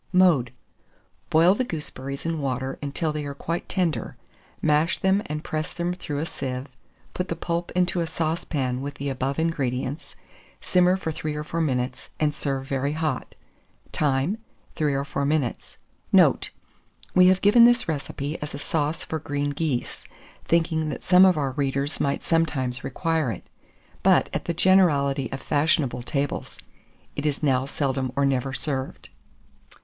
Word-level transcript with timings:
Mode. 0.11 0.51
Boil 1.29 1.53
the 1.53 1.63
gooseberries 1.63 2.25
in 2.25 2.41
water 2.41 2.79
until 2.81 3.13
they 3.13 3.23
are 3.23 3.35
quite 3.35 3.69
tender; 3.69 4.17
mash 4.59 4.97
them 4.97 5.21
and 5.27 5.43
press 5.43 5.71
them 5.73 5.93
through 5.93 6.17
a 6.17 6.25
sieve; 6.25 6.65
put 7.13 7.27
the 7.27 7.35
pulp 7.35 7.71
into 7.75 8.01
a 8.01 8.07
saucepan 8.07 8.81
with 8.81 8.95
the 8.95 9.09
above 9.09 9.37
ingredients; 9.37 10.15
simmer 10.59 10.97
for 10.97 11.11
3 11.11 11.35
or 11.35 11.43
4 11.43 11.61
minutes, 11.61 12.09
and 12.19 12.33
serve 12.33 12.65
very 12.65 12.93
hot. 12.93 13.35
Time. 13.91 14.39
3 14.75 14.95
or 14.95 15.05
4 15.05 15.23
minutes. 15.23 15.77
Note. 16.11 16.49
We 17.13 17.27
have 17.27 17.39
given 17.43 17.65
this 17.65 17.87
recipe 17.87 18.41
as 18.41 18.55
a 18.55 18.57
sauce 18.57 19.05
for 19.05 19.19
green 19.19 19.51
geese, 19.51 20.07
thinking 20.45 20.89
that 20.89 21.03
some 21.03 21.25
of 21.25 21.37
our 21.37 21.51
readers 21.51 21.99
might 21.99 22.23
sometimes 22.23 22.83
require 22.83 23.31
it; 23.31 23.45
but, 24.01 24.29
at 24.33 24.45
the 24.45 24.53
generality 24.55 25.31
of 25.31 25.43
fashionable 25.43 26.01
tables, 26.01 26.57
it 27.15 27.23
is 27.27 27.43
now 27.43 27.67
seldom 27.67 28.11
or 28.15 28.25
never 28.25 28.51
served. 28.51 29.09